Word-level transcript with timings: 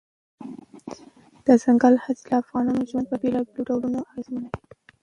دځنګل 1.45 1.95
حاصلات 2.03 2.35
د 2.41 2.41
افغانانو 2.43 2.87
ژوند 2.89 3.05
په 3.09 3.15
بېلابېلو 3.21 3.67
ډولونو 3.69 3.99
اغېزمنوي. 4.09 4.49